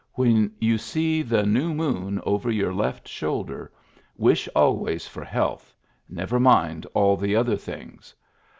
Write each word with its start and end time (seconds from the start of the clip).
When 0.15 0.51
you 0.59 0.79
see 0.79 1.21
the 1.21 1.45
new 1.45 1.75
moon 1.75 2.19
over 2.25 2.49
your 2.49 2.73
left 2.73 3.07
shoulder, 3.07 3.71
wish 4.17 4.49
always 4.55 5.05
for 5.05 5.23
health; 5.23 5.75
never 6.09 6.39
mind 6.39 6.87
all 6.95 7.15
the 7.17 7.35
other 7.35 7.55
things. 7.55 8.15